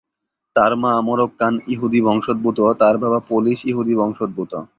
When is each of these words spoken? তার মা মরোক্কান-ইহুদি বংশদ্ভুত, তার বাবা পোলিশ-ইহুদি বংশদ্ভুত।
তার 0.55 0.71
মা 0.75 0.91
মরোক্কান-ইহুদি 1.01 1.99
বংশদ্ভুত, 2.01 2.59
তার 2.79 2.95
বাবা 2.97 3.19
পোলিশ-ইহুদি 3.29 3.93
বংশদ্ভুত। 3.95 4.51